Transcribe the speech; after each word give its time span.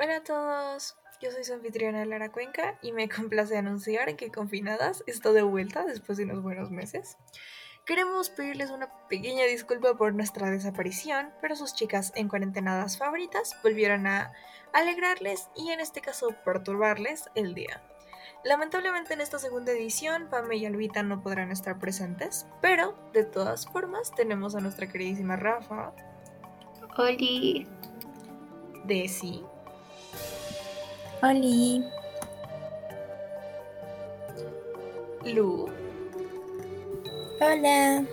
Hola 0.00 0.18
a 0.18 0.22
todos, 0.22 0.96
yo 1.20 1.32
soy 1.32 1.42
su 1.42 1.54
anfitriona 1.54 2.04
Lara 2.04 2.30
Cuenca 2.30 2.78
y 2.82 2.92
me 2.92 3.08
complace 3.16 3.56
anunciar 3.56 4.14
que 4.14 4.30
Confinadas 4.30 5.02
está 5.08 5.32
de 5.32 5.42
vuelta 5.42 5.84
después 5.84 6.16
de 6.16 6.22
unos 6.22 6.40
buenos 6.40 6.70
meses. 6.70 7.16
Queremos 7.84 8.30
pedirles 8.30 8.70
una 8.70 8.92
pequeña 9.08 9.44
disculpa 9.46 9.96
por 9.96 10.14
nuestra 10.14 10.52
desaparición, 10.52 11.32
pero 11.40 11.56
sus 11.56 11.74
chicas 11.74 12.12
en 12.14 12.28
cuarentenadas 12.28 12.96
favoritas 12.96 13.56
volvieron 13.64 14.06
a 14.06 14.32
alegrarles 14.72 15.48
y 15.56 15.70
en 15.70 15.80
este 15.80 16.00
caso 16.00 16.28
perturbarles 16.44 17.28
el 17.34 17.54
día. 17.54 17.82
Lamentablemente 18.44 19.14
en 19.14 19.20
esta 19.20 19.40
segunda 19.40 19.72
edición, 19.72 20.28
Pame 20.30 20.58
y 20.58 20.66
Alvita 20.66 21.02
no 21.02 21.24
podrán 21.24 21.50
estar 21.50 21.80
presentes, 21.80 22.46
pero 22.62 22.94
de 23.12 23.24
todas 23.24 23.66
formas 23.66 24.14
tenemos 24.14 24.54
a 24.54 24.60
nuestra 24.60 24.86
queridísima 24.86 25.34
Rafa. 25.34 25.92
Oli. 26.96 27.66
Desi. 28.84 29.42
Oli. 31.20 31.84
Lu. 35.24 35.66
Hola. 37.40 38.04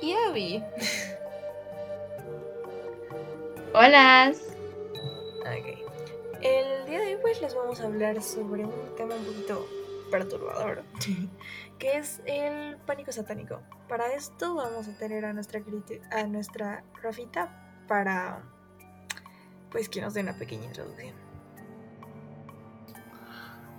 Y 0.00 0.14
Abby. 0.14 0.64
Hola. 3.74 4.32
Ok. 5.40 5.66
El 6.40 6.86
día 6.86 7.00
de 7.00 7.06
hoy 7.06 7.18
pues 7.20 7.42
les 7.42 7.54
vamos 7.54 7.82
a 7.82 7.84
hablar 7.84 8.22
sobre 8.22 8.64
un 8.64 8.96
tema 8.96 9.14
un 9.14 9.26
poquito 9.26 9.68
perturbador, 10.10 10.84
que 11.78 11.98
es 11.98 12.22
el 12.24 12.78
pánico 12.78 13.12
satánico. 13.12 13.60
Para 13.88 14.14
esto 14.14 14.54
vamos 14.54 14.88
a 14.88 14.96
tener 14.96 15.26
a 15.26 15.34
nuestra, 15.34 15.62
a 16.12 16.24
nuestra 16.24 16.82
Rafita 17.02 17.59
para 17.90 18.40
pues 19.72 19.88
que 19.88 20.00
nos 20.00 20.14
dé 20.14 20.20
una 20.20 20.34
pequeña 20.34 20.66
introducción. 20.66 21.12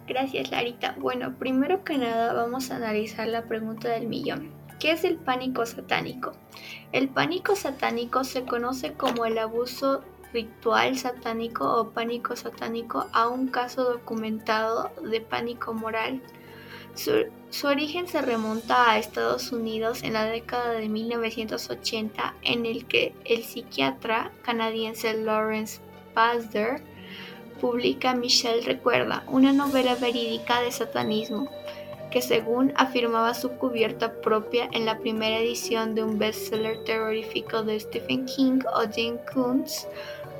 Gracias 0.05 0.51
Larita. 0.51 0.95
Bueno, 0.99 1.37
primero 1.39 1.85
que 1.85 1.97
nada 1.97 2.33
vamos 2.33 2.71
a 2.71 2.75
analizar 2.75 3.29
la 3.29 3.45
pregunta 3.45 3.87
del 3.87 4.07
millón. 4.07 4.51
¿Qué 4.81 4.91
es 4.91 5.05
el 5.05 5.15
pánico 5.15 5.65
satánico? 5.65 6.33
El 6.91 7.07
pánico 7.07 7.55
satánico 7.55 8.25
se 8.25 8.43
conoce 8.43 8.93
como 8.95 9.25
el 9.25 9.37
abuso 9.37 10.03
ritual 10.33 10.97
satánico 10.97 11.73
o 11.79 11.91
pánico 11.91 12.35
satánico 12.35 13.07
a 13.13 13.29
un 13.29 13.47
caso 13.47 13.85
documentado 13.85 14.91
de 15.09 15.21
pánico 15.21 15.73
moral. 15.73 16.21
Su, 16.95 17.67
origen 17.67 18.07
se 18.07 18.21
remonta 18.21 18.91
a 18.91 18.97
Estados 18.97 19.51
Unidos 19.51 20.03
en 20.03 20.13
la 20.13 20.25
década 20.25 20.73
de 20.73 20.89
1980 20.89 22.35
en 22.41 22.65
el 22.65 22.85
que 22.85 23.13
el 23.25 23.43
psiquiatra 23.43 24.31
canadiense 24.41 25.13
Lawrence 25.13 25.79
Pasder 26.13 26.81
publica 27.59 28.13
Michelle 28.13 28.61
Recuerda, 28.61 29.23
una 29.27 29.53
novela 29.53 29.95
verídica 29.95 30.61
de 30.61 30.71
satanismo 30.71 31.49
que 32.11 32.21
según 32.21 32.73
afirmaba 32.75 33.33
su 33.33 33.51
cubierta 33.51 34.21
propia 34.21 34.69
en 34.73 34.85
la 34.85 34.99
primera 34.99 35.39
edición 35.39 35.95
de 35.95 36.03
un 36.03 36.19
bestseller 36.19 36.83
terrorífico 36.83 37.63
de 37.63 37.79
Stephen 37.79 38.25
King 38.25 38.59
o 38.73 38.81
Jane 38.81 39.19
Kuntz, 39.33 39.87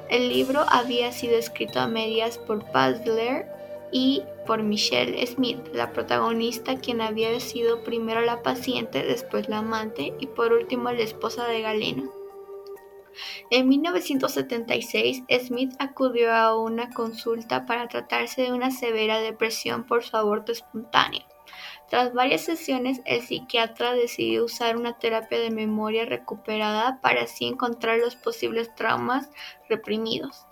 el 0.10 0.28
libro 0.28 0.66
había 0.68 1.14
sido 1.14 1.38
escrito 1.38 1.80
a 1.80 1.88
medias 1.88 2.38
por 2.38 2.66
Pasder 2.72 3.48
y 3.92 4.24
por 4.46 4.64
Michelle 4.64 5.26
Smith, 5.28 5.60
la 5.74 5.92
protagonista 5.92 6.80
quien 6.80 7.02
había 7.02 7.38
sido 7.40 7.84
primero 7.84 8.22
la 8.22 8.42
paciente, 8.42 9.04
después 9.04 9.50
la 9.50 9.60
amante 9.60 10.14
y 10.20 10.28
por 10.28 10.54
último 10.54 10.92
la 10.92 11.02
esposa 11.02 11.46
de 11.48 11.62
Galeno. 11.62 12.12
En 13.50 13.68
1976, 13.68 15.24
Smith 15.46 15.74
acudió 15.80 16.34
a 16.34 16.58
una 16.58 16.92
consulta 16.92 17.66
para 17.66 17.88
tratarse 17.88 18.44
de 18.44 18.54
una 18.54 18.72
severa 18.72 19.20
depresión 19.20 19.84
por 19.84 20.04
su 20.04 20.16
aborto 20.16 20.52
espontáneo. 20.52 21.24
Tras 21.90 22.14
varias 22.14 22.42
sesiones, 22.42 23.02
el 23.04 23.22
psiquiatra 23.22 23.94
decidió 23.94 24.46
usar 24.46 24.78
una 24.78 24.98
terapia 24.98 25.40
de 25.40 25.52
memoria 25.52 26.06
recuperada 26.06 27.02
para 27.02 27.24
así 27.24 27.46
encontrar 27.46 28.00
los 28.00 28.16
posibles 28.16 28.74
traumas 28.76 29.30
reprimidos. 29.68 30.46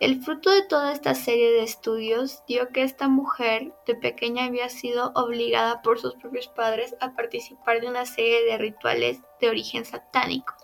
El 0.00 0.22
fruto 0.22 0.50
de 0.50 0.62
toda 0.62 0.92
esta 0.92 1.14
serie 1.14 1.52
de 1.52 1.62
estudios 1.62 2.42
dio 2.48 2.68
que 2.68 2.82
esta 2.82 3.08
mujer 3.08 3.72
de 3.86 3.94
pequeña 3.94 4.46
había 4.46 4.68
sido 4.68 5.12
obligada 5.14 5.82
por 5.82 6.00
sus 6.00 6.14
propios 6.14 6.48
padres 6.48 6.96
a 7.00 7.14
participar 7.14 7.80
de 7.80 7.88
una 7.88 8.04
serie 8.04 8.44
de 8.44 8.58
rituales 8.58 9.20
de 9.40 9.48
origen 9.48 9.84
satánico, 9.84 10.54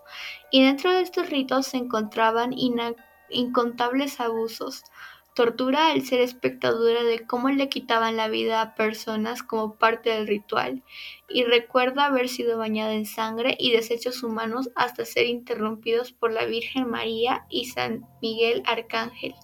y 0.50 0.64
dentro 0.64 0.92
de 0.92 1.02
estos 1.02 1.30
ritos 1.30 1.66
se 1.66 1.76
encontraban 1.76 2.52
incontables 3.30 4.20
abusos, 4.20 4.82
tortura 5.38 5.92
al 5.92 6.02
ser 6.02 6.20
espectadora 6.20 7.04
de 7.04 7.24
cómo 7.24 7.48
le 7.48 7.68
quitaban 7.68 8.16
la 8.16 8.26
vida 8.26 8.60
a 8.60 8.74
personas 8.74 9.44
como 9.44 9.76
parte 9.76 10.10
del 10.10 10.26
ritual, 10.26 10.82
y 11.28 11.44
recuerda 11.44 12.06
haber 12.06 12.28
sido 12.28 12.58
bañada 12.58 12.92
en 12.94 13.06
sangre 13.06 13.56
y 13.56 13.70
desechos 13.70 14.24
humanos 14.24 14.70
hasta 14.74 15.04
ser 15.04 15.26
interrumpidos 15.26 16.10
por 16.10 16.32
la 16.32 16.44
Virgen 16.44 16.90
María 16.90 17.46
y 17.48 17.66
San 17.66 18.04
Miguel 18.20 18.64
Arcángel. 18.66 19.36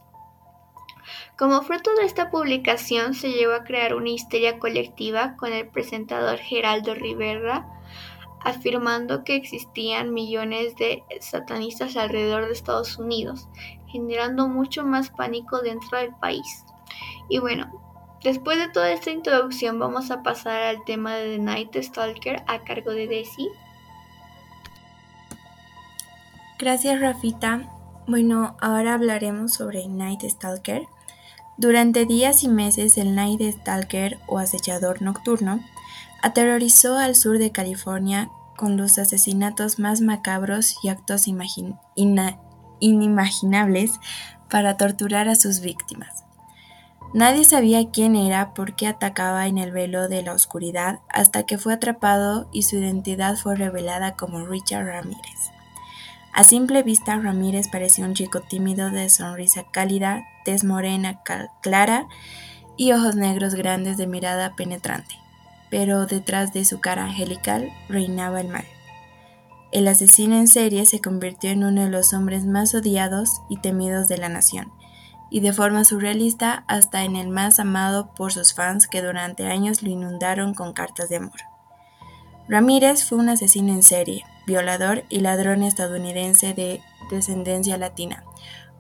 Como 1.39 1.63
fruto 1.63 1.95
de 1.95 2.07
esta 2.07 2.29
publicación 2.29 3.15
se 3.15 3.31
llevó 3.31 3.53
a 3.53 3.63
crear 3.63 3.95
una 3.95 4.11
histeria 4.11 4.59
colectiva 4.59 5.37
con 5.37 5.53
el 5.53 5.69
presentador 5.69 6.39
Geraldo 6.39 6.97
Rivera 6.97 7.69
afirmando 8.41 9.23
que 9.23 9.37
existían 9.37 10.13
millones 10.13 10.75
de 10.77 11.05
satanistas 11.21 11.97
alrededor 11.97 12.47
de 12.47 12.53
Estados 12.53 12.99
Unidos, 12.99 13.49
generando 13.95 14.49
mucho 14.49 14.85
más 14.85 15.09
pánico 15.11 15.63
dentro 15.63 15.99
del 15.99 16.13
país. 16.17 16.65
Y 17.29 17.39
bueno, 17.39 17.71
después 18.25 18.59
de 18.59 18.69
toda 18.69 18.91
esta 18.91 19.13
introducción 19.13 19.79
vamos 19.79 20.11
a 20.11 20.25
pasar 20.25 20.63
al 20.63 20.85
tema 20.85 21.15
de 21.15 21.37
The 21.37 21.43
Night 21.43 21.77
Stalker 21.81 22.43
a 22.49 22.65
cargo 22.65 22.91
de 22.91 23.07
Desi. 23.07 23.49
Gracias 26.59 27.01
Rafita. 27.01 27.71
Bueno, 28.09 28.57
ahora 28.61 28.95
hablaremos 28.95 29.53
sobre 29.53 29.87
Night 29.87 30.23
Stalker. 30.23 30.89
Durante 31.57 32.05
días 32.05 32.43
y 32.43 32.49
meses 32.49 32.99
el 32.99 33.15
Night 33.15 33.43
Stalker 33.61 34.19
o 34.27 34.39
acechador 34.39 35.03
nocturno 35.03 35.61
aterrorizó 36.21 36.99
al 36.99 37.15
sur 37.15 37.39
de 37.39 37.53
California 37.53 38.29
con 38.57 38.77
los 38.77 38.99
asesinatos 38.99 39.79
más 39.79 40.01
macabros 40.01 40.75
y 40.83 40.89
actos 40.89 41.29
inimaginables 42.81 44.01
para 44.51 44.77
torturar 44.77 45.29
a 45.29 45.35
sus 45.35 45.61
víctimas. 45.61 46.25
Nadie 47.15 47.45
sabía 47.45 47.91
quién 47.91 48.17
era, 48.17 48.55
por 48.55 48.75
qué 48.75 48.89
atacaba 48.89 49.47
en 49.47 49.57
el 49.59 49.71
velo 49.71 50.09
de 50.09 50.23
la 50.23 50.33
oscuridad, 50.33 50.99
hasta 51.09 51.45
que 51.45 51.59
fue 51.59 51.73
atrapado 51.73 52.49
y 52.53 52.63
su 52.63 52.77
identidad 52.77 53.37
fue 53.37 53.55
revelada 53.55 54.17
como 54.17 54.45
Richard 54.45 54.87
Ramírez. 54.87 55.53
A 56.33 56.43
simple 56.43 56.83
vista, 56.83 57.17
Ramírez 57.17 57.69
parecía 57.69 58.05
un 58.05 58.15
chico 58.15 58.41
tímido 58.41 58.91
de 58.91 59.09
sonrisa 59.11 59.63
cálida, 59.71 60.25
tez 60.45 60.65
morena 60.65 61.21
clara 61.63 62.09
y 62.77 62.91
ojos 62.91 63.15
negros 63.15 63.55
grandes 63.55 63.97
de 63.97 64.09
mirada 64.09 64.57
penetrante, 64.57 65.15
pero 65.71 66.07
detrás 66.07 66.53
de 66.53 66.65
su 66.65 66.81
cara 66.81 67.05
angelical 67.05 67.73
reinaba 67.89 68.41
el 68.41 68.49
mal. 68.49 68.65
El 69.75 69.89
asesino 69.89 70.37
en 70.37 70.47
serie 70.47 70.87
se 70.87 71.01
convirtió 71.01 71.51
en 71.51 71.65
uno 71.65 71.83
de 71.83 71.91
los 71.91 72.13
hombres 72.13 72.45
más 72.45 72.77
odiados 72.77 73.43
y 73.49 73.57
temidos 73.57 74.07
de 74.07 74.19
la 74.19 74.29
nación, 74.29 74.73
y 75.31 75.41
de 75.41 75.53
forma 75.53 75.83
surrealista 75.83 76.65
hasta 76.69 77.03
en 77.03 77.17
el 77.17 77.29
más 77.29 77.59
amado 77.59 78.15
por 78.15 78.33
sus 78.33 78.55
fans 78.55 78.87
que 78.87 79.03
durante 79.03 79.49
años 79.49 79.83
lo 79.83 79.91
inundaron 79.91 80.55
con 80.55 80.75
cartas 80.75 81.09
de 81.09 81.17
amor. 81.17 81.41
Ramírez 82.49 83.05
fue 83.05 83.19
un 83.19 83.29
asesino 83.29 83.73
en 83.73 83.83
serie, 83.83 84.25
violador 84.47 85.03
y 85.09 85.19
ladrón 85.19 85.65
estadounidense 85.65 86.55
de 86.55 86.81
descendencia 87.11 87.77
latina, 87.77 88.23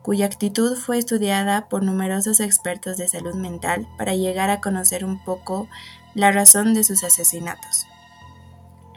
cuya 0.00 0.26
actitud 0.26 0.76
fue 0.76 0.98
estudiada 0.98 1.68
por 1.68 1.82
numerosos 1.82 2.38
expertos 2.38 2.98
de 2.98 3.08
salud 3.08 3.34
mental 3.34 3.88
para 3.98 4.14
llegar 4.14 4.48
a 4.48 4.60
conocer 4.60 5.04
un 5.04 5.18
poco 5.24 5.66
la 6.14 6.30
razón 6.30 6.72
de 6.72 6.84
sus 6.84 7.02
asesinatos. 7.02 7.88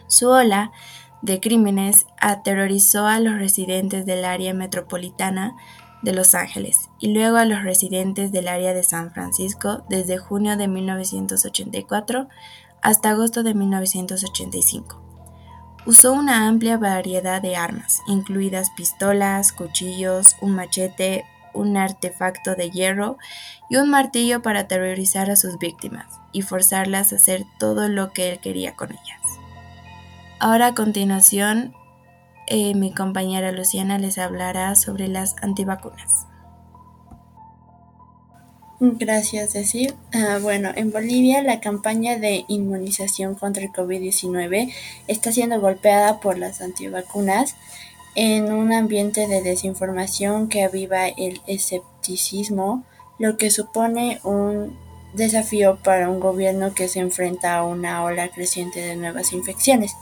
Su 0.05 0.29
ola 0.29 0.71
de 1.21 1.39
crímenes 1.39 2.05
aterrorizó 2.19 3.07
a 3.07 3.19
los 3.19 3.35
residentes 3.35 4.05
del 4.05 4.25
área 4.25 4.53
metropolitana 4.53 5.55
de 6.01 6.13
Los 6.13 6.35
Ángeles 6.35 6.89
y 6.99 7.13
luego 7.13 7.37
a 7.37 7.45
los 7.45 7.63
residentes 7.63 8.31
del 8.31 8.47
área 8.47 8.73
de 8.73 8.83
San 8.83 9.11
Francisco 9.11 9.83
desde 9.89 10.17
junio 10.17 10.57
de 10.57 10.67
1984 10.67 12.27
hasta 12.81 13.09
agosto 13.09 13.43
de 13.43 13.53
1985. 13.53 15.01
Usó 15.85 16.13
una 16.13 16.47
amplia 16.47 16.77
variedad 16.77 17.41
de 17.41 17.55
armas, 17.55 18.01
incluidas 18.07 18.69
pistolas, 18.71 19.53
cuchillos, 19.53 20.35
un 20.41 20.53
machete, 20.53 21.25
un 21.53 21.77
artefacto 21.77 22.55
de 22.55 22.69
hierro 22.69 23.17
y 23.69 23.77
un 23.77 23.89
martillo 23.89 24.41
para 24.41 24.61
aterrorizar 24.61 25.31
a 25.31 25.35
sus 25.35 25.57
víctimas 25.57 26.05
y 26.31 26.41
forzarlas 26.41 27.13
a 27.13 27.15
hacer 27.15 27.45
todo 27.57 27.87
lo 27.87 28.11
que 28.11 28.31
él 28.31 28.39
quería 28.39 28.75
con 28.75 28.91
ellas. 28.91 29.46
Ahora 30.39 30.67
a 30.67 30.75
continuación 30.75 31.73
eh, 32.45 32.75
mi 32.75 32.93
compañera 32.93 33.51
Luciana 33.51 33.97
les 33.97 34.17
hablará 34.17 34.75
sobre 34.75 35.07
las 35.07 35.35
antivacunas. 35.41 36.27
Gracias, 38.79 39.53
Cecil. 39.53 39.95
Ah, 40.13 40.37
bueno, 40.39 40.69
en 40.75 40.91
Bolivia 40.91 41.41
la 41.41 41.59
campaña 41.59 42.19
de 42.19 42.45
inmunización 42.47 43.33
contra 43.33 43.63
el 43.63 43.71
COVID-19 43.71 44.71
está 45.07 45.31
siendo 45.31 45.59
golpeada 45.59 46.19
por 46.19 46.37
las 46.37 46.61
antivacunas 46.61 47.55
en 48.13 48.53
un 48.53 48.71
ambiente 48.71 49.27
de 49.27 49.41
desinformación 49.41 50.47
que 50.47 50.63
aviva 50.63 51.07
el 51.07 51.41
escepticismo, 51.47 52.83
lo 53.17 53.37
que 53.37 53.49
supone 53.49 54.19
un 54.23 54.77
desafío 55.13 55.79
para 55.83 56.09
un 56.09 56.19
gobierno 56.19 56.75
que 56.75 56.87
se 56.87 56.99
enfrenta 56.99 57.57
a 57.57 57.63
una 57.63 58.03
ola 58.03 58.29
creciente 58.29 58.79
de 58.79 58.95
nuevas 58.95 59.33
infecciones. 59.33 59.95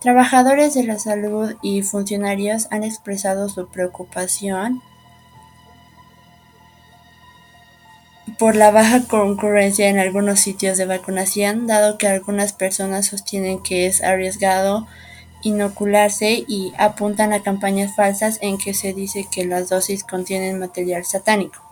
Trabajadores 0.00 0.74
de 0.74 0.84
la 0.84 0.98
salud 0.98 1.56
y 1.60 1.82
funcionarios 1.82 2.68
han 2.70 2.84
expresado 2.84 3.48
su 3.50 3.68
preocupación 3.68 4.80
por 8.38 8.56
la 8.56 8.70
baja 8.70 9.02
concurrencia 9.06 9.90
en 9.90 9.98
algunos 9.98 10.40
sitios 10.40 10.78
de 10.78 10.86
vacunación, 10.86 11.66
dado 11.66 11.98
que 11.98 12.08
algunas 12.08 12.54
personas 12.54 13.06
sostienen 13.06 13.62
que 13.62 13.86
es 13.86 14.02
arriesgado 14.02 14.86
inocularse 15.42 16.44
y 16.46 16.72
apuntan 16.78 17.32
a 17.32 17.42
campañas 17.42 17.94
falsas 17.94 18.38
en 18.40 18.58
que 18.58 18.74
se 18.74 18.92
dice 18.92 19.26
que 19.30 19.44
las 19.44 19.68
dosis 19.68 20.04
contienen 20.04 20.58
material 20.58 21.04
satánico. 21.04 21.62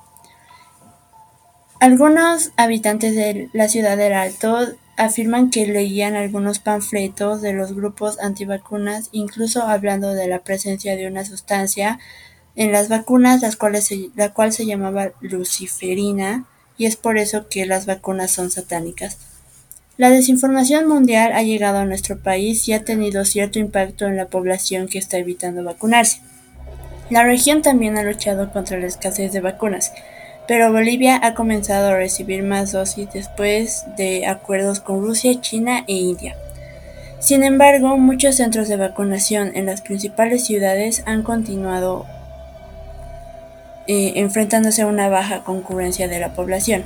Algunos 1.80 2.52
habitantes 2.56 3.14
de 3.14 3.48
la 3.52 3.68
ciudad 3.68 3.96
del 3.96 4.12
Alto 4.12 4.68
afirman 4.98 5.50
que 5.50 5.66
leían 5.66 6.16
algunos 6.16 6.58
panfletos 6.58 7.40
de 7.40 7.52
los 7.52 7.72
grupos 7.72 8.18
antivacunas, 8.18 9.08
incluso 9.12 9.62
hablando 9.62 10.12
de 10.12 10.26
la 10.26 10.40
presencia 10.40 10.96
de 10.96 11.06
una 11.06 11.24
sustancia 11.24 12.00
en 12.56 12.72
las 12.72 12.88
vacunas, 12.88 13.56
cuales 13.56 13.88
la 14.16 14.34
cual 14.34 14.52
se 14.52 14.66
llamaba 14.66 15.12
luciferina, 15.20 16.46
y 16.76 16.86
es 16.86 16.96
por 16.96 17.16
eso 17.16 17.48
que 17.48 17.64
las 17.64 17.86
vacunas 17.86 18.32
son 18.32 18.50
satánicas. 18.50 19.18
La 19.96 20.10
desinformación 20.10 20.88
mundial 20.88 21.32
ha 21.32 21.42
llegado 21.42 21.78
a 21.78 21.84
nuestro 21.84 22.18
país 22.18 22.68
y 22.68 22.72
ha 22.72 22.84
tenido 22.84 23.24
cierto 23.24 23.60
impacto 23.60 24.06
en 24.06 24.16
la 24.16 24.26
población 24.26 24.88
que 24.88 24.98
está 24.98 25.18
evitando 25.18 25.62
vacunarse. 25.62 26.20
La 27.10 27.22
región 27.22 27.62
también 27.62 27.96
ha 27.96 28.02
luchado 28.02 28.52
contra 28.52 28.78
la 28.78 28.86
escasez 28.86 29.32
de 29.32 29.40
vacunas, 29.40 29.92
pero 30.48 30.72
Bolivia 30.72 31.20
ha 31.22 31.34
comenzado 31.34 31.88
a 31.88 31.96
recibir 31.96 32.42
más 32.42 32.72
dosis 32.72 33.12
después 33.12 33.84
de 33.98 34.26
acuerdos 34.26 34.80
con 34.80 35.02
Rusia, 35.02 35.38
China 35.42 35.84
e 35.86 35.92
India. 35.92 36.36
Sin 37.20 37.44
embargo, 37.44 37.98
muchos 37.98 38.36
centros 38.36 38.66
de 38.66 38.78
vacunación 38.78 39.52
en 39.54 39.66
las 39.66 39.82
principales 39.82 40.46
ciudades 40.46 41.02
han 41.04 41.22
continuado 41.22 42.06
eh, 43.86 44.14
enfrentándose 44.16 44.80
a 44.80 44.86
una 44.86 45.10
baja 45.10 45.44
concurrencia 45.44 46.08
de 46.08 46.18
la 46.18 46.32
población. 46.32 46.84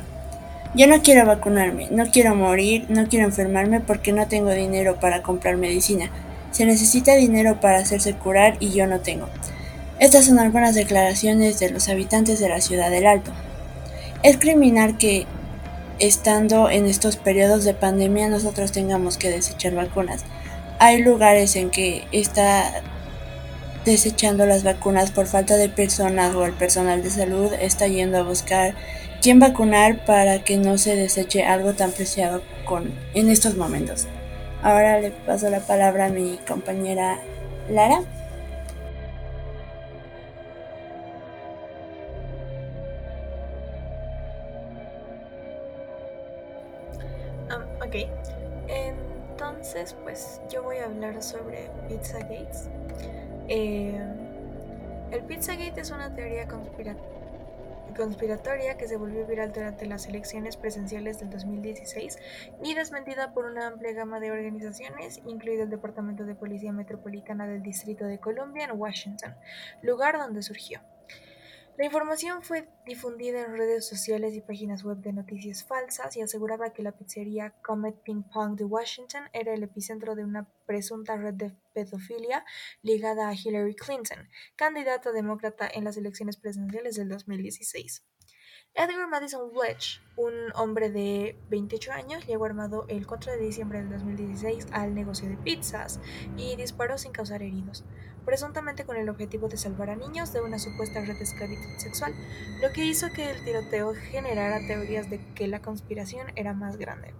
Yo 0.74 0.88
no 0.88 1.00
quiero 1.00 1.24
vacunarme, 1.24 1.86
no 1.92 2.06
quiero 2.06 2.34
morir, 2.34 2.86
no 2.88 3.06
quiero 3.06 3.26
enfermarme 3.26 3.78
porque 3.78 4.10
no 4.10 4.26
tengo 4.26 4.50
dinero 4.50 4.96
para 4.98 5.22
comprar 5.22 5.56
medicina. 5.56 6.10
Se 6.50 6.66
necesita 6.66 7.14
dinero 7.14 7.60
para 7.60 7.78
hacerse 7.78 8.14
curar 8.14 8.56
y 8.58 8.70
yo 8.70 8.88
no 8.88 8.98
tengo. 8.98 9.28
Estas 10.00 10.24
son 10.24 10.40
algunas 10.40 10.74
declaraciones 10.74 11.60
de 11.60 11.70
los 11.70 11.88
habitantes 11.88 12.40
de 12.40 12.48
la 12.48 12.60
ciudad 12.60 12.90
del 12.90 13.06
Alto. 13.06 13.30
Es 14.22 14.36
criminal 14.36 14.98
que, 14.98 15.26
estando 15.98 16.70
en 16.70 16.86
estos 16.86 17.16
periodos 17.16 17.64
de 17.64 17.74
pandemia, 17.74 18.28
nosotros 18.28 18.70
tengamos 18.70 19.19
que 19.19 19.30
desechar 19.30 19.74
vacunas. 19.74 20.24
Hay 20.78 21.02
lugares 21.02 21.56
en 21.56 21.70
que 21.70 22.04
está 22.12 22.82
desechando 23.84 24.46
las 24.46 24.62
vacunas 24.62 25.10
por 25.10 25.26
falta 25.26 25.56
de 25.56 25.69
personas 25.69 26.34
o 26.36 26.46
el 26.46 26.52
personal 26.52 27.02
de 27.02 27.10
salud 27.10 27.52
está 27.60 27.88
yendo 27.88 28.19
a 28.19 28.22
buscar 28.22 28.74
quién 29.20 29.40
vacunar 29.40 30.04
para 30.04 30.44
que 30.44 30.56
no 30.56 30.78
se 30.78 30.94
deseche 30.94 31.44
algo 31.44 31.72
tan 31.72 31.90
preciado 31.90 32.42
con, 32.64 32.92
en 33.14 33.28
estos 33.28 33.56
momentos. 33.56 34.06
Ahora 34.62 35.00
le 35.00 35.10
paso 35.10 35.50
la 35.50 35.60
palabra 35.60 36.06
a 36.06 36.10
mi 36.10 36.38
compañera 36.46 37.19
Lara. 37.69 38.02
Ok, 47.92 48.08
entonces 48.68 49.94
pues 50.02 50.40
yo 50.50 50.62
voy 50.62 50.78
a 50.78 50.86
hablar 50.86 51.22
sobre 51.22 51.70
Pizzagate. 51.88 52.48
Eh, 53.48 54.00
el 55.10 55.22
Pizzagate 55.24 55.82
es 55.82 55.90
una 55.90 56.14
teoría 56.14 56.48
conspiratoria 57.94 58.78
que 58.78 58.88
se 58.88 58.96
volvió 58.96 59.26
viral 59.26 59.52
durante 59.52 59.84
las 59.84 60.06
elecciones 60.06 60.56
presenciales 60.56 61.20
del 61.20 61.28
2016 61.28 62.18
y 62.62 62.72
desmentida 62.74 63.34
por 63.34 63.44
una 63.44 63.66
amplia 63.66 63.92
gama 63.92 64.20
de 64.20 64.30
organizaciones, 64.30 65.20
incluido 65.26 65.64
el 65.64 65.70
Departamento 65.70 66.24
de 66.24 66.34
Policía 66.34 66.72
Metropolitana 66.72 67.46
del 67.46 67.62
Distrito 67.62 68.06
de 68.06 68.18
Columbia 68.18 68.64
en 68.64 68.80
Washington, 68.80 69.34
lugar 69.82 70.16
donde 70.16 70.42
surgió. 70.42 70.80
La 71.78 71.86
información 71.86 72.42
fue 72.42 72.69
difundida 72.84 73.40
en 73.40 73.56
redes 73.56 73.88
sociales 73.88 74.34
y 74.34 74.42
páginas 74.42 74.84
web 74.84 74.98
de 74.98 75.14
noticias 75.14 75.64
falsas 75.64 76.14
y 76.19 76.20
aseguraba 76.20 76.74
que 76.74 76.82
la 76.82 76.92
pizzería 76.92 77.54
Comet 77.62 77.96
Ping 78.02 78.24
Pong 78.24 78.56
de 78.56 78.64
Washington 78.64 79.22
era 79.32 79.54
el 79.54 79.62
epicentro 79.62 80.14
de 80.14 80.22
una 80.22 80.46
presunta 80.66 81.16
red 81.16 81.32
de 81.32 81.56
pedofilia 81.72 82.44
ligada 82.82 83.30
a 83.30 83.34
Hillary 83.34 83.74
Clinton, 83.74 84.28
candidata 84.54 85.12
demócrata 85.12 85.66
en 85.72 85.84
las 85.84 85.96
elecciones 85.96 86.36
presidenciales 86.36 86.96
del 86.96 87.08
2016. 87.08 88.04
Edgar 88.75 89.08
Madison 89.08 89.50
Wedge, 89.52 90.00
un 90.16 90.32
hombre 90.54 90.90
de 90.90 91.38
28 91.50 91.93
años, 91.93 92.26
llegó 92.26 92.44
armado 92.44 92.87
el 92.88 93.06
4 93.06 93.32
de 93.32 93.38
diciembre 93.38 93.81
del 93.81 93.90
2016 93.90 94.69
al 94.72 94.94
negocio 94.94 95.28
de 95.28 95.37
pizzas 95.37 96.00
y 96.37 96.56
disparó 96.56 96.99
sin 96.99 97.12
causar 97.12 97.43
heridos 97.43 97.84
presuntamente 98.25 98.84
con 98.84 98.96
el 98.96 99.08
objetivo 99.08 99.49
de 99.49 99.56
salvar 99.56 99.90
a 99.90 99.96
niños 99.96 100.32
de 100.32 100.40
una 100.40 100.58
supuesta 100.58 101.00
red 101.00 101.16
de 101.16 101.25
esclavitud 101.25 101.78
sexual, 101.78 102.14
lo 102.60 102.72
que 102.72 102.84
hizo 102.84 103.10
que 103.12 103.31
el 103.31 103.44
tiroteo 103.44 103.94
generara 103.94 104.66
teorías 104.66 105.10
de 105.10 105.20
que 105.34 105.48
la 105.48 105.60
conspiración 105.60 106.28
era 106.37 106.55
más 106.55 106.76
grande. 106.76 107.14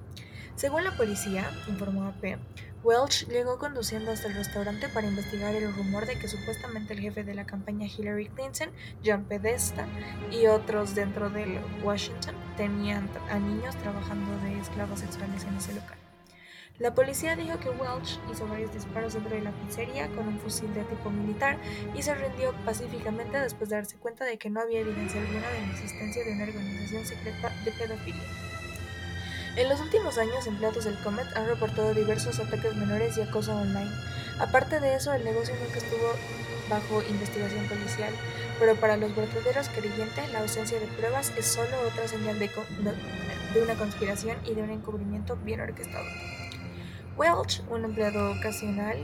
Según 0.57 0.85
la 0.85 0.97
policía, 0.97 1.51
informó 1.67 2.05
AP, 2.05 2.39
Welch 2.85 3.29
llegó 3.29 3.59
conduciendo 3.59 4.11
hasta 4.11 4.29
el 4.29 4.35
restaurante 4.35 4.89
para 4.89 5.07
investigar 5.07 5.55
el 5.55 5.73
rumor 5.73 6.05
de 6.05 6.19
que 6.19 6.27
supuestamente 6.27 6.95
el 6.95 7.01
jefe 7.01 7.23
de 7.23 7.35
la 7.35 7.47
campaña 7.47 7.87
Hillary 7.87 8.27
Clinton, 8.29 8.71
John 9.05 9.25
Pedesta, 9.25 9.87
y 10.33 10.47
otros 10.47 10.95
dentro 10.95 11.31
del 11.31 11.61
Washington 11.83 12.35
tenían 12.57 13.09
a 13.31 13.39
niños 13.39 13.77
trabajando 13.77 14.37
de 14.45 14.59
esclavos 14.59 15.01
sexuales 15.01 15.45
en 15.45 15.57
ese 15.57 15.75
local. 15.75 15.97
La 16.79 16.95
policía 16.95 17.37
dijo 17.37 17.61
que 17.61 17.71
Welch 17.71 18.19
hizo 18.33 18.49
varios 18.49 18.73
disparos 18.75 19.15
dentro 19.15 19.37
de 19.37 19.43
la 19.43 19.53
pizzería 19.53 20.09
con 20.09 20.27
un 20.27 20.41
fusil 20.41 20.73
de 20.75 20.83
tipo 20.83 21.11
militar 21.11 21.59
y 21.95 22.03
se 22.03 22.15
rindió 22.15 22.53
pacíficamente 22.65 23.39
después 23.39 23.71
de 23.71 23.77
darse 23.77 23.97
cuenta 23.99 24.25
de 24.25 24.39
que 24.39 24.51
no 24.51 24.61
había 24.61 24.81
evidencia 24.81 25.21
alguna 25.21 25.49
de 25.49 25.61
la 25.61 25.73
existencia 25.73 26.25
de 26.25 26.33
una 26.33 26.45
organización 26.45 27.05
secreta 27.05 27.51
de 27.65 27.71
pedofilia. 27.73 28.52
En 29.55 29.69
los 29.69 29.81
últimos 29.81 30.17
años, 30.17 30.47
empleados 30.47 30.85
del 30.85 30.97
Comet 30.97 31.27
han 31.37 31.47
reportado 31.47 31.93
diversos 31.93 32.41
ataques 32.41 32.75
menores 32.75 33.19
y 33.19 33.21
acoso 33.21 33.55
online. 33.55 33.91
Aparte 34.39 34.81
de 34.81 34.95
eso, 34.95 35.13
el 35.13 35.25
negocio 35.25 35.55
nunca 35.63 35.77
estuvo 35.77 36.15
bajo 36.71 37.03
investigación 37.03 37.69
policial, 37.69 38.15
pero 38.59 38.77
para 38.77 38.97
los 38.97 39.15
verdaderos 39.15 39.69
creyentes 39.69 40.33
la 40.33 40.41
ausencia 40.41 40.81
de 40.81 40.87
pruebas 40.87 41.35
es 41.37 41.45
solo 41.47 41.69
otra 41.87 42.09
señal 42.09 42.39
de, 42.39 42.49
de 42.49 43.63
una 43.63 43.75
conspiración 43.75 44.39
y 44.47 44.55
de 44.55 44.63
un 44.63 44.71
encubrimiento 44.71 45.37
bien 45.37 45.61
orquestado. 45.61 46.07
Welch, 47.19 47.63
un 47.69 47.85
empleado 47.85 48.33
ocasional 48.33 48.97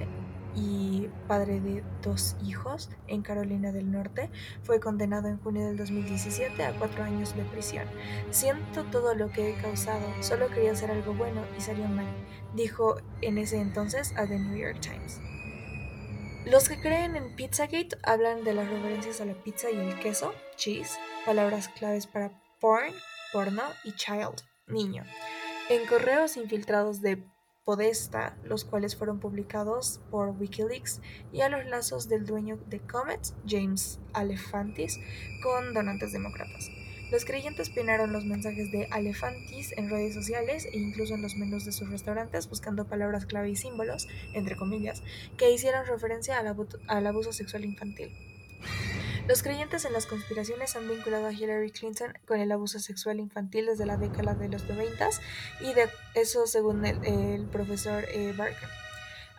y 0.58 1.08
padre 1.26 1.60
de 1.60 1.82
dos 2.02 2.36
hijos 2.44 2.90
en 3.06 3.22
Carolina 3.22 3.72
del 3.72 3.90
Norte, 3.90 4.30
fue 4.62 4.80
condenado 4.80 5.28
en 5.28 5.38
junio 5.38 5.66
del 5.66 5.76
2017 5.76 6.64
a 6.64 6.72
cuatro 6.78 7.04
años 7.04 7.36
de 7.36 7.44
prisión. 7.44 7.86
Siento 8.30 8.84
todo 8.84 9.14
lo 9.14 9.30
que 9.30 9.50
he 9.50 9.54
causado, 9.60 10.06
solo 10.20 10.48
quería 10.48 10.72
hacer 10.72 10.90
algo 10.90 11.14
bueno 11.14 11.42
y 11.56 11.60
salió 11.60 11.86
mal, 11.86 12.06
dijo 12.54 12.96
en 13.22 13.38
ese 13.38 13.60
entonces 13.60 14.12
a 14.16 14.26
The 14.26 14.38
New 14.38 14.56
York 14.56 14.80
Times. 14.80 15.20
Los 16.44 16.68
que 16.68 16.80
creen 16.80 17.14
en 17.14 17.34
Pizzagate 17.36 17.98
hablan 18.02 18.42
de 18.42 18.54
las 18.54 18.68
referencias 18.68 19.20
a 19.20 19.26
la 19.26 19.34
pizza 19.34 19.70
y 19.70 19.76
el 19.76 19.98
queso, 20.00 20.32
cheese, 20.56 20.98
palabras 21.26 21.68
claves 21.68 22.06
para 22.06 22.40
porn, 22.58 22.92
porno 23.32 23.62
y 23.84 23.92
child, 23.92 24.42
niño. 24.66 25.04
En 25.68 25.86
correos 25.86 26.38
infiltrados 26.38 27.02
de 27.02 27.22
Podesta, 27.68 28.34
los 28.44 28.64
cuales 28.64 28.96
fueron 28.96 29.20
publicados 29.20 30.00
por 30.10 30.30
Wikileaks, 30.30 31.02
y 31.34 31.42
a 31.42 31.50
los 31.50 31.66
lazos 31.66 32.08
del 32.08 32.24
dueño 32.24 32.58
de 32.70 32.80
Comet, 32.80 33.20
James 33.46 34.00
Alefantis, 34.14 34.98
con 35.42 35.74
donantes 35.74 36.12
demócratas. 36.12 36.70
Los 37.10 37.26
creyentes 37.26 37.68
pinaron 37.68 38.10
los 38.10 38.24
mensajes 38.24 38.72
de 38.72 38.88
Alefantis 38.90 39.76
en 39.76 39.90
redes 39.90 40.14
sociales 40.14 40.64
e 40.64 40.78
incluso 40.78 41.14
en 41.14 41.20
los 41.20 41.36
menús 41.36 41.66
de 41.66 41.72
sus 41.72 41.90
restaurantes 41.90 42.48
buscando 42.48 42.86
palabras 42.86 43.26
clave 43.26 43.50
y 43.50 43.56
símbolos, 43.56 44.08
entre 44.32 44.56
comillas, 44.56 45.02
que 45.36 45.52
hicieran 45.52 45.86
referencia 45.86 46.38
al, 46.38 47.06
abuso 47.06 47.34
sexual 47.34 47.66
infantil. 47.66 48.10
Los 49.28 49.42
creyentes 49.42 49.84
en 49.84 49.92
las 49.92 50.06
conspiraciones 50.06 50.74
han 50.74 50.88
vinculado 50.88 51.26
a 51.26 51.32
Hillary 51.32 51.70
Clinton 51.70 52.14
con 52.26 52.40
el 52.40 52.50
abuso 52.50 52.78
sexual 52.78 53.20
infantil 53.20 53.66
desde 53.66 53.84
la 53.84 53.98
década 53.98 54.32
de 54.32 54.48
los 54.48 54.66
90 54.66 55.10
y 55.60 55.74
de 55.74 55.86
eso 56.14 56.46
según 56.46 56.86
el, 56.86 57.44
profesor 57.52 58.06
eh, 58.08 58.32
Barker. 58.34 58.70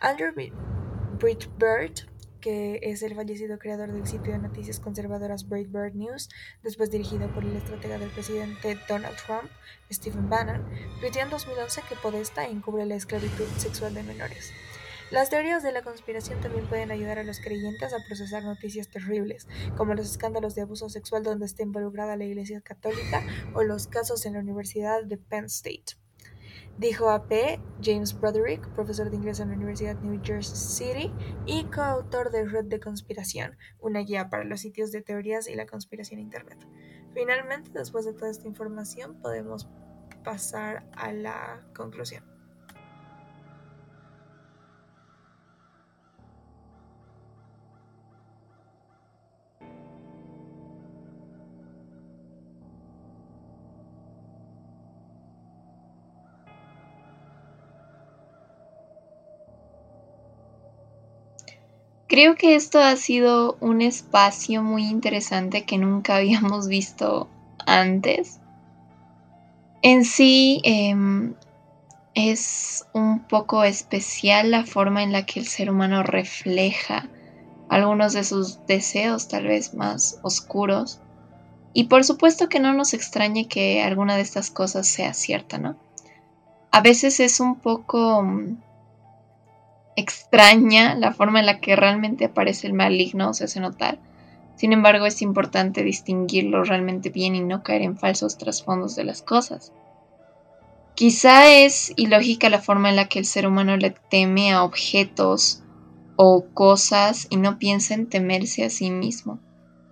Andrew 0.00 0.32
Bird 0.32 2.08
que 2.40 2.78
es 2.82 3.02
el 3.02 3.16
fallecido 3.16 3.58
creador 3.58 3.92
del 3.92 4.06
sitio 4.06 4.32
de 4.32 4.38
noticias 4.38 4.80
conservadoras 4.80 5.48
Breitbart 5.48 5.94
News, 5.94 6.28
después 6.62 6.90
dirigido 6.90 7.28
por 7.34 7.44
el 7.44 7.56
estratega 7.56 7.98
del 7.98 8.10
presidente 8.10 8.78
Donald 8.88 9.16
Trump, 9.26 9.50
Stephen 9.92 10.30
Bannon, 10.30 10.64
tuiteó 11.00 11.22
en 11.22 11.30
2011 11.30 11.82
que 11.88 11.96
Podesta 11.96 12.46
encubre 12.46 12.86
la 12.86 12.94
esclavitud 12.94 13.46
sexual 13.58 13.92
de 13.92 14.04
menores. 14.04 14.52
Las 15.10 15.28
teorías 15.28 15.64
de 15.64 15.72
la 15.72 15.82
conspiración 15.82 16.40
también 16.40 16.68
pueden 16.68 16.92
ayudar 16.92 17.18
a 17.18 17.24
los 17.24 17.40
creyentes 17.40 17.92
a 17.92 17.98
procesar 18.06 18.44
noticias 18.44 18.88
terribles, 18.88 19.48
como 19.76 19.94
los 19.94 20.08
escándalos 20.08 20.54
de 20.54 20.62
abuso 20.62 20.88
sexual 20.88 21.24
donde 21.24 21.46
está 21.46 21.64
involucrada 21.64 22.16
la 22.16 22.26
Iglesia 22.26 22.60
Católica 22.60 23.20
o 23.52 23.64
los 23.64 23.88
casos 23.88 24.24
en 24.24 24.34
la 24.34 24.38
Universidad 24.38 25.02
de 25.02 25.16
Penn 25.16 25.46
State. 25.46 25.96
Dijo 26.78 27.10
a 27.10 27.26
P. 27.26 27.60
James 27.82 28.18
Broderick, 28.18 28.66
profesor 28.68 29.10
de 29.10 29.16
inglés 29.16 29.40
en 29.40 29.48
la 29.48 29.56
Universidad 29.56 30.00
New 30.00 30.20
Jersey 30.22 30.56
City 30.56 31.12
y 31.44 31.64
coautor 31.64 32.30
de 32.30 32.44
Red 32.44 32.66
de 32.66 32.78
Conspiración, 32.78 33.58
una 33.80 34.00
guía 34.00 34.30
para 34.30 34.44
los 34.44 34.60
sitios 34.60 34.92
de 34.92 35.02
teorías 35.02 35.48
y 35.48 35.56
la 35.56 35.66
conspiración 35.66 36.20
en 36.20 36.26
Internet. 36.26 36.58
Finalmente, 37.14 37.72
después 37.74 38.04
de 38.04 38.12
toda 38.12 38.30
esta 38.30 38.46
información, 38.46 39.20
podemos 39.20 39.68
pasar 40.22 40.88
a 40.92 41.12
la 41.12 41.66
conclusión. 41.74 42.29
Creo 62.10 62.34
que 62.34 62.56
esto 62.56 62.80
ha 62.80 62.96
sido 62.96 63.56
un 63.60 63.82
espacio 63.82 64.64
muy 64.64 64.82
interesante 64.82 65.64
que 65.64 65.78
nunca 65.78 66.16
habíamos 66.18 66.66
visto 66.66 67.28
antes. 67.64 68.40
En 69.80 70.04
sí 70.04 70.60
em, 70.64 71.34
es 72.16 72.84
un 72.92 73.20
poco 73.20 73.62
especial 73.62 74.50
la 74.50 74.66
forma 74.66 75.04
en 75.04 75.12
la 75.12 75.24
que 75.24 75.38
el 75.38 75.46
ser 75.46 75.70
humano 75.70 76.02
refleja 76.02 77.08
algunos 77.68 78.12
de 78.12 78.24
sus 78.24 78.66
deseos 78.66 79.28
tal 79.28 79.46
vez 79.46 79.72
más 79.72 80.18
oscuros. 80.22 81.00
Y 81.74 81.84
por 81.84 82.02
supuesto 82.02 82.48
que 82.48 82.58
no 82.58 82.74
nos 82.74 82.92
extrañe 82.92 83.46
que 83.46 83.84
alguna 83.84 84.16
de 84.16 84.22
estas 84.22 84.50
cosas 84.50 84.88
sea 84.88 85.14
cierta, 85.14 85.58
¿no? 85.58 85.76
A 86.72 86.80
veces 86.80 87.20
es 87.20 87.38
un 87.38 87.54
poco 87.54 88.26
extraña 89.96 90.94
la 90.94 91.12
forma 91.12 91.40
en 91.40 91.46
la 91.46 91.60
que 91.60 91.76
realmente 91.76 92.26
aparece 92.26 92.66
el 92.66 92.74
maligno, 92.74 93.34
se 93.34 93.44
hace 93.44 93.60
notar. 93.60 93.98
Sin 94.56 94.72
embargo, 94.72 95.06
es 95.06 95.22
importante 95.22 95.82
distinguirlo 95.82 96.64
realmente 96.64 97.08
bien 97.08 97.34
y 97.34 97.40
no 97.40 97.62
caer 97.62 97.82
en 97.82 97.96
falsos 97.96 98.36
trasfondos 98.36 98.94
de 98.94 99.04
las 99.04 99.22
cosas. 99.22 99.72
Quizá 100.94 101.50
es 101.50 101.92
ilógica 101.96 102.50
la 102.50 102.60
forma 102.60 102.90
en 102.90 102.96
la 102.96 103.08
que 103.08 103.18
el 103.18 103.24
ser 103.24 103.46
humano 103.46 103.76
le 103.76 103.94
teme 104.10 104.52
a 104.52 104.64
objetos 104.64 105.62
o 106.16 106.44
cosas 106.52 107.26
y 107.30 107.36
no 107.36 107.58
piensa 107.58 107.94
en 107.94 108.06
temerse 108.06 108.64
a 108.64 108.70
sí 108.70 108.90
mismo, 108.90 109.40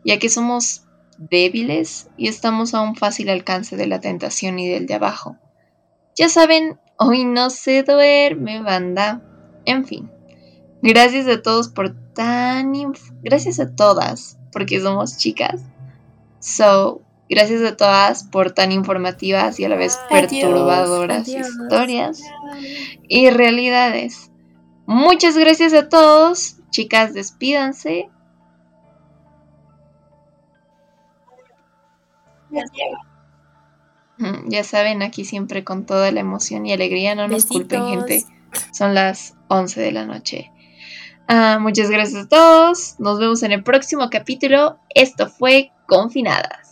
ya 0.05 0.19
que 0.19 0.29
somos 0.29 0.85
débiles 1.17 2.11
y 2.19 2.29
estamos 2.29 2.75
a 2.75 2.83
un 2.83 2.95
fácil 2.95 3.31
alcance 3.31 3.77
de 3.77 3.87
la 3.87 4.01
tentación 4.01 4.59
y 4.59 4.69
del 4.69 4.87
de 4.87 4.95
abajo. 4.95 5.39
Ya 6.15 6.29
saben, 6.29 6.79
hoy 6.99 7.25
no 7.25 7.49
se 7.49 7.83
duerme, 7.83 8.61
banda. 8.61 9.23
En 9.69 9.85
fin, 9.85 10.11
gracias 10.81 11.29
a 11.29 11.43
todos 11.43 11.69
por 11.69 11.95
tan... 12.15 12.73
Gracias 13.23 13.61
a 13.61 13.77
todas, 13.77 14.39
porque 14.51 14.81
somos 14.81 15.19
chicas. 15.19 15.61
So, 16.41 17.03
gracias 17.29 17.63
a 17.63 17.77
todas 17.77 18.25
por 18.25 18.53
tan 18.53 18.73
informativas 18.73 19.61
y 19.61 19.67
a 19.67 19.69
la 19.69 19.77
vez 19.77 19.99
perturbadoras 20.09 21.29
historias 21.29 22.23
y 23.09 23.29
realidades. 23.29 24.31
Muchas 24.87 25.37
gracias 25.37 25.75
a 25.75 25.91
todos. 25.91 26.57
Chicas, 26.71 27.13
despídanse. 27.13 28.09
Ya 34.47 34.65
saben, 34.65 35.03
aquí 35.03 35.27
siempre 35.27 35.63
con 35.63 35.85
toda 35.85 36.11
la 36.11 36.21
emoción 36.21 36.65
y 36.65 36.73
alegría. 36.73 37.15
No 37.15 37.29
nos 37.29 37.45
culpen, 37.45 37.87
gente. 37.89 38.25
Son 38.73 38.95
las 38.95 39.35
11 39.49 39.81
de 39.81 39.93
la 39.93 40.05
noche. 40.07 40.53
Ah, 41.27 41.59
muchas 41.61 41.91
gracias 41.91 42.25
a 42.25 42.29
todos. 42.29 42.97
Nos 42.99 43.19
vemos 43.19 43.43
en 43.43 43.53
el 43.53 43.63
próximo 43.63 44.09
capítulo. 44.11 44.79
Esto 44.95 45.29
fue 45.29 45.73
Confinadas. 45.87 46.68